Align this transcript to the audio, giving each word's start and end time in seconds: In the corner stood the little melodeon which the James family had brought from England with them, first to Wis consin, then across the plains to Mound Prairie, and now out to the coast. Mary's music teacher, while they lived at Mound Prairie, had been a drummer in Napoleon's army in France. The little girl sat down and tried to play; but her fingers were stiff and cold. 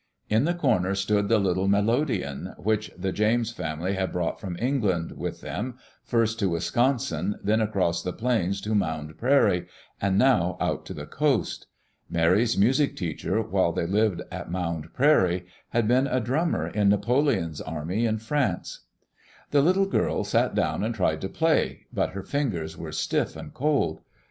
In 0.31 0.45
the 0.45 0.55
corner 0.55 0.95
stood 0.95 1.27
the 1.29 1.37
little 1.37 1.67
melodeon 1.67 2.55
which 2.57 2.89
the 2.97 3.11
James 3.11 3.51
family 3.51 3.93
had 3.93 4.11
brought 4.11 4.39
from 4.39 4.57
England 4.59 5.11
with 5.11 5.41
them, 5.41 5.77
first 6.03 6.39
to 6.39 6.49
Wis 6.49 6.71
consin, 6.71 7.35
then 7.43 7.61
across 7.61 8.01
the 8.01 8.11
plains 8.11 8.61
to 8.61 8.73
Mound 8.73 9.15
Prairie, 9.19 9.67
and 10.01 10.17
now 10.17 10.57
out 10.59 10.87
to 10.87 10.95
the 10.95 11.05
coast. 11.05 11.67
Mary's 12.09 12.57
music 12.57 12.95
teacher, 12.97 13.43
while 13.43 13.71
they 13.71 13.85
lived 13.85 14.23
at 14.31 14.49
Mound 14.49 14.91
Prairie, 14.95 15.45
had 15.69 15.87
been 15.87 16.07
a 16.07 16.19
drummer 16.19 16.67
in 16.67 16.89
Napoleon's 16.89 17.61
army 17.61 18.07
in 18.07 18.17
France. 18.17 18.85
The 19.51 19.61
little 19.61 19.85
girl 19.85 20.23
sat 20.23 20.55
down 20.55 20.83
and 20.83 20.95
tried 20.95 21.21
to 21.21 21.29
play; 21.29 21.85
but 21.93 22.13
her 22.13 22.23
fingers 22.23 22.75
were 22.75 22.91
stiff 22.91 23.35
and 23.35 23.53
cold. 23.53 24.01